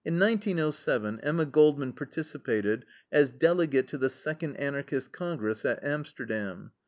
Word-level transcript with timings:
In 0.03 0.17
1907 0.17 1.19
Emma 1.19 1.45
Goldman 1.45 1.93
participated 1.93 2.85
as 3.11 3.29
delegate 3.29 3.87
to 3.89 3.99
the 3.99 4.09
second 4.09 4.55
Anarchist 4.55 5.11
Congress, 5.13 5.63
at 5.63 5.83
Amsterdam. 5.83 6.71